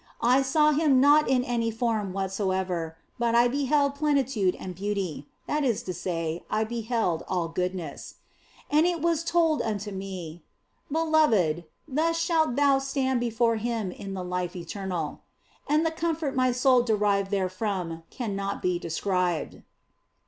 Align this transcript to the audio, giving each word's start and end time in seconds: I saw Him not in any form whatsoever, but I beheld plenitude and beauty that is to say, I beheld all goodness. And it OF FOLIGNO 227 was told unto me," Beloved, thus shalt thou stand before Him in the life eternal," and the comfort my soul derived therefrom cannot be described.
I 0.23 0.41
saw 0.41 0.71
Him 0.71 0.99
not 0.99 1.29
in 1.29 1.43
any 1.43 1.69
form 1.69 2.11
whatsoever, 2.11 2.97
but 3.19 3.35
I 3.35 3.47
beheld 3.47 3.93
plenitude 3.93 4.55
and 4.59 4.73
beauty 4.73 5.27
that 5.45 5.63
is 5.63 5.83
to 5.83 5.93
say, 5.93 6.43
I 6.49 6.63
beheld 6.63 7.21
all 7.27 7.49
goodness. 7.49 8.15
And 8.71 8.87
it 8.87 8.95
OF 8.95 9.01
FOLIGNO 9.03 9.21
227 9.21 9.21
was 9.21 9.23
told 9.23 9.61
unto 9.61 9.91
me," 9.95 10.43
Beloved, 10.91 11.65
thus 11.87 12.17
shalt 12.17 12.55
thou 12.55 12.79
stand 12.79 13.19
before 13.19 13.57
Him 13.57 13.91
in 13.91 14.15
the 14.15 14.23
life 14.23 14.55
eternal," 14.55 15.21
and 15.67 15.85
the 15.85 15.91
comfort 15.91 16.35
my 16.35 16.51
soul 16.51 16.81
derived 16.81 17.29
therefrom 17.29 18.01
cannot 18.09 18.63
be 18.63 18.79
described. 18.79 19.61